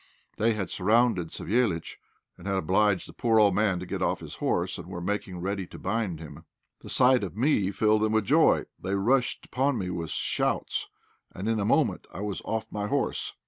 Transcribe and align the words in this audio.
They 0.37 0.55
had 0.55 0.71
surrounded 0.71 1.27
Savéliitch, 1.27 1.97
and 2.35 2.47
had 2.47 2.55
obliged 2.55 3.07
the 3.07 3.13
poor 3.13 3.39
old 3.39 3.53
man 3.53 3.79
to 3.79 3.85
get 3.85 4.01
off 4.01 4.19
his 4.19 4.37
horse, 4.37 4.79
and 4.79 4.87
were 4.87 4.99
making 4.99 5.37
ready 5.39 5.67
to 5.67 5.77
bind 5.77 6.19
him. 6.19 6.43
The 6.79 6.89
sight 6.89 7.23
of 7.23 7.37
me 7.37 7.69
filled 7.69 8.01
them 8.01 8.11
with 8.13 8.25
joy. 8.25 8.63
They 8.79 8.95
rushed 8.95 9.45
upon 9.45 9.77
me 9.77 9.91
with 9.91 10.09
shouts, 10.09 10.89
and 11.31 11.47
in 11.47 11.59
a 11.59 11.65
moment 11.65 12.07
I 12.11 12.21
was 12.21 12.41
off 12.45 12.65
my 12.71 12.87
horse. 12.87 13.35